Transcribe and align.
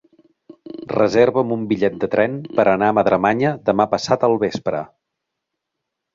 Reserva'm 0.93 1.53
un 1.55 1.67
bitllet 1.71 1.99
de 2.05 2.09
tren 2.15 2.39
per 2.61 2.65
anar 2.73 2.89
a 2.93 2.97
Madremanya 3.01 3.53
demà 3.69 3.87
passat 3.93 4.27
al 4.31 4.41
vespre. 4.47 4.83